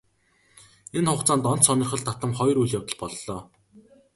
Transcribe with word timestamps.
Энэ 0.97 1.09
хугацаанд 1.11 1.43
онц 1.53 1.63
сонирхол 1.67 2.01
татам 2.05 2.31
хоёр 2.39 2.57
үйл 2.59 2.77
явдал 2.79 2.97
боллоо. 3.01 3.39